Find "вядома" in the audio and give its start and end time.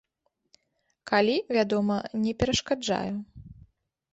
1.57-1.97